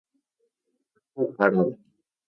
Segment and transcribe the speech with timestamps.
[0.95, 1.77] Taku Harada